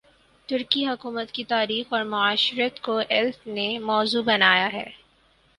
[0.49, 4.85] ترکی حکومت کی تاریخ اور معاشرت کو ایلف نے موضوع بنایا ہے